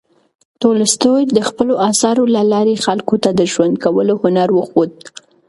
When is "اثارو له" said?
1.89-2.41